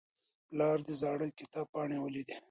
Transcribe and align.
پلار 0.49 0.77
د 0.87 0.89
زاړه 1.01 1.27
کتاب 1.39 1.65
پاڼې 1.73 1.97
ولیدې. 2.01 2.35